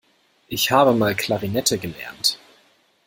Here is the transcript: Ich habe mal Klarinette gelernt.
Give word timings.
Ich 0.47 0.71
habe 0.71 0.93
mal 0.95 1.13
Klarinette 1.15 1.77
gelernt. 1.77 2.39